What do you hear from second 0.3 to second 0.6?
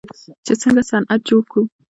چې